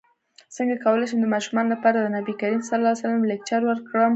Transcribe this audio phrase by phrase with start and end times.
[0.55, 2.71] څنګه کولی شم د ماشومانو لپاره د نبي کریم ص
[3.31, 4.09] لیکچر ورکړم